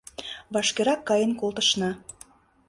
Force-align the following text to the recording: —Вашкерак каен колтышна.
—Вашкерак 0.53 1.01
каен 1.07 1.31
колтышна. 1.39 1.91